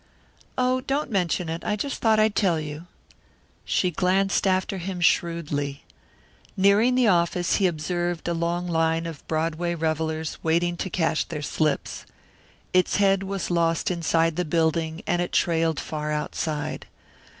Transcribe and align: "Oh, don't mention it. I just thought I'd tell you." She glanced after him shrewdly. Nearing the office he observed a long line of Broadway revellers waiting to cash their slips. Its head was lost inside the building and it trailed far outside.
"Oh, 0.57 0.81
don't 0.81 1.11
mention 1.11 1.47
it. 1.47 1.63
I 1.63 1.75
just 1.75 1.97
thought 2.01 2.17
I'd 2.19 2.33
tell 2.35 2.59
you." 2.59 2.87
She 3.63 3.91
glanced 3.91 4.47
after 4.47 4.79
him 4.79 4.99
shrewdly. 4.99 5.83
Nearing 6.57 6.95
the 6.95 7.07
office 7.07 7.57
he 7.57 7.67
observed 7.67 8.27
a 8.27 8.33
long 8.33 8.67
line 8.67 9.05
of 9.05 9.23
Broadway 9.27 9.75
revellers 9.75 10.39
waiting 10.41 10.75
to 10.77 10.89
cash 10.89 11.25
their 11.25 11.43
slips. 11.43 12.07
Its 12.73 12.95
head 12.95 13.21
was 13.21 13.51
lost 13.51 13.91
inside 13.91 14.37
the 14.37 14.43
building 14.43 15.03
and 15.05 15.21
it 15.21 15.31
trailed 15.31 15.79
far 15.79 16.11
outside. 16.11 16.87